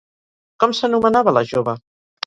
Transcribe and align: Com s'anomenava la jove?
Com 0.63 0.73
s'anomenava 0.79 1.37
la 1.39 1.47
jove? 1.55 1.81